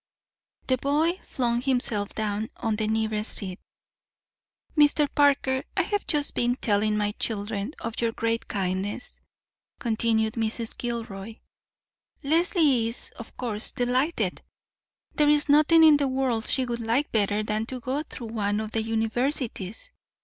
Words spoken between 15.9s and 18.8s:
the world she would like better than to go through one of